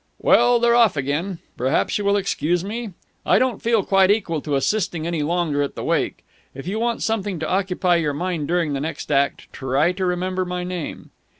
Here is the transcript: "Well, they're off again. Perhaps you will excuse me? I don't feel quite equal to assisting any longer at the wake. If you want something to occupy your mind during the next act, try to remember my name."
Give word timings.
"Well, 0.17 0.59
they're 0.59 0.73
off 0.75 0.97
again. 0.97 1.37
Perhaps 1.57 1.99
you 1.99 2.03
will 2.03 2.17
excuse 2.17 2.63
me? 2.65 2.93
I 3.23 3.37
don't 3.37 3.61
feel 3.61 3.83
quite 3.83 4.09
equal 4.09 4.41
to 4.41 4.55
assisting 4.55 5.05
any 5.05 5.21
longer 5.21 5.61
at 5.61 5.75
the 5.75 5.83
wake. 5.83 6.23
If 6.55 6.65
you 6.65 6.79
want 6.79 7.03
something 7.03 7.37
to 7.37 7.47
occupy 7.47 7.97
your 7.97 8.13
mind 8.15 8.47
during 8.47 8.73
the 8.73 8.81
next 8.81 9.11
act, 9.11 9.47
try 9.53 9.91
to 9.91 10.03
remember 10.07 10.43
my 10.43 10.63
name." 10.63 11.11